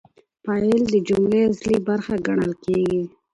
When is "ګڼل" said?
2.27-2.53